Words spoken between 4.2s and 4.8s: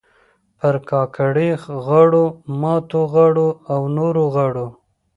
غاړو